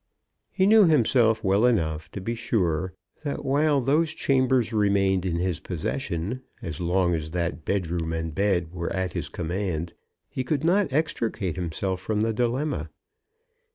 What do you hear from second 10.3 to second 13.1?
could not extricate himself from the dilemma.